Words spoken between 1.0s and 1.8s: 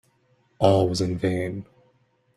vain.